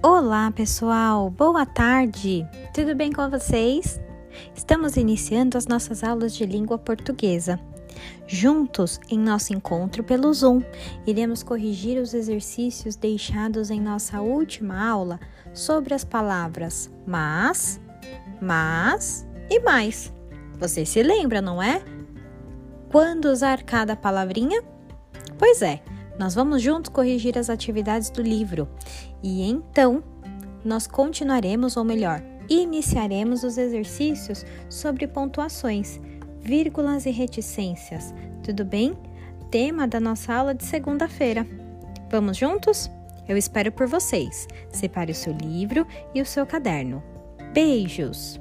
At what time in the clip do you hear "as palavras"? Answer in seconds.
15.92-16.88